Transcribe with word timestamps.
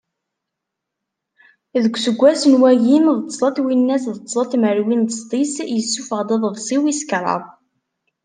Deg 1.83 1.93
useggas 1.97 2.41
n 2.51 2.53
wagim 2.61 3.05
d 3.19 3.27
tẓa 3.31 3.49
n 3.51 3.53
twinas 3.55 4.03
d 4.15 4.17
tẓa 4.29 4.43
n 4.45 4.49
tmerwin 4.51 5.01
d 5.03 5.11
sḍis 5.19 5.55
yessuffeɣ-d 5.75 6.29
aḍbsi 6.35 6.77
wis 6.81 7.01
kraḍ. 7.09 7.43